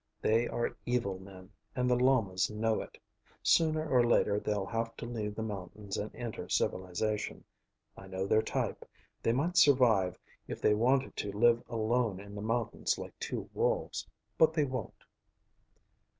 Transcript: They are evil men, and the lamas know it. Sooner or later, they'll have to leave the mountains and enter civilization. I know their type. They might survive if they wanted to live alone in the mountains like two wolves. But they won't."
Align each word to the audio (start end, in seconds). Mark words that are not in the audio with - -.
They 0.19 0.47
are 0.47 0.75
evil 0.83 1.19
men, 1.19 1.51
and 1.75 1.87
the 1.87 1.95
lamas 1.95 2.49
know 2.49 2.81
it. 2.81 2.97
Sooner 3.43 3.87
or 3.87 4.03
later, 4.03 4.39
they'll 4.39 4.65
have 4.65 4.97
to 4.97 5.05
leave 5.05 5.35
the 5.35 5.43
mountains 5.43 5.95
and 5.95 6.09
enter 6.15 6.49
civilization. 6.49 7.43
I 7.95 8.07
know 8.07 8.25
their 8.25 8.41
type. 8.41 8.83
They 9.21 9.31
might 9.31 9.57
survive 9.57 10.17
if 10.47 10.59
they 10.59 10.73
wanted 10.73 11.15
to 11.17 11.31
live 11.37 11.61
alone 11.69 12.19
in 12.19 12.33
the 12.33 12.41
mountains 12.41 12.97
like 12.97 13.13
two 13.19 13.47
wolves. 13.53 14.07
But 14.39 14.53
they 14.55 14.65
won't." 14.65 15.03